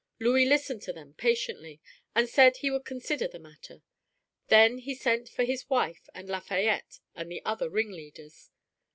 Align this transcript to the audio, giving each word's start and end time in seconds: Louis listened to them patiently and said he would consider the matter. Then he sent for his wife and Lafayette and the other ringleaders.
Louis 0.19 0.45
listened 0.47 0.81
to 0.81 0.93
them 0.93 1.13
patiently 1.13 1.79
and 2.15 2.27
said 2.27 2.57
he 2.57 2.71
would 2.71 2.85
consider 2.85 3.27
the 3.27 3.37
matter. 3.37 3.83
Then 4.47 4.79
he 4.79 4.95
sent 4.95 5.29
for 5.29 5.43
his 5.43 5.69
wife 5.69 6.09
and 6.15 6.27
Lafayette 6.27 6.97
and 7.13 7.31
the 7.31 7.45
other 7.45 7.69
ringleaders. 7.69 8.49